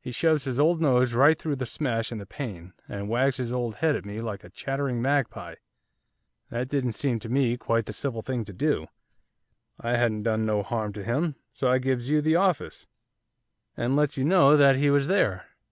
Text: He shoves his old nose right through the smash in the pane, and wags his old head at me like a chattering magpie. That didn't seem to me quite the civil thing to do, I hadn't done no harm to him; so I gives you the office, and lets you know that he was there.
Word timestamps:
He 0.00 0.10
shoves 0.10 0.42
his 0.42 0.58
old 0.58 0.80
nose 0.80 1.14
right 1.14 1.38
through 1.38 1.54
the 1.54 1.66
smash 1.66 2.10
in 2.10 2.18
the 2.18 2.26
pane, 2.26 2.72
and 2.88 3.08
wags 3.08 3.36
his 3.36 3.52
old 3.52 3.76
head 3.76 3.94
at 3.94 4.04
me 4.04 4.18
like 4.18 4.42
a 4.42 4.50
chattering 4.50 5.00
magpie. 5.00 5.54
That 6.50 6.68
didn't 6.68 6.94
seem 6.94 7.20
to 7.20 7.28
me 7.28 7.56
quite 7.56 7.86
the 7.86 7.92
civil 7.92 8.22
thing 8.22 8.44
to 8.46 8.52
do, 8.52 8.88
I 9.78 9.92
hadn't 9.96 10.24
done 10.24 10.44
no 10.44 10.64
harm 10.64 10.92
to 10.94 11.04
him; 11.04 11.36
so 11.52 11.70
I 11.70 11.78
gives 11.78 12.10
you 12.10 12.20
the 12.20 12.34
office, 12.34 12.88
and 13.76 13.94
lets 13.94 14.16
you 14.18 14.24
know 14.24 14.56
that 14.56 14.74
he 14.74 14.90
was 14.90 15.06
there. 15.06 15.46